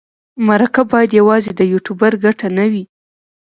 [0.47, 2.83] مرکه باید یوازې د یوټوبر ګټه نه وي.